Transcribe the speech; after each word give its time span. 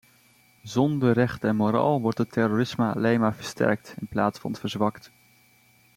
Zonder 0.63 1.13
recht 1.15 1.43
en 1.43 1.55
moraal 1.55 2.01
wordt 2.01 2.17
het 2.17 2.31
terrorisme 2.31 2.93
alleen 2.93 3.19
maar 3.19 3.35
versterkt, 3.35 3.95
in 3.99 4.07
plaats 4.07 4.39
van 4.39 4.55
verzwakt. 4.55 5.11